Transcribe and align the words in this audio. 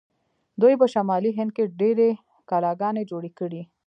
دوی 0.61 0.73
په 0.81 0.85
شمالي 0.93 1.31
هند 1.37 1.51
کې 1.55 1.63
ډیرې 1.79 2.09
کلاګانې 2.49 3.03
جوړې 3.11 3.31
کړې. 3.39 3.61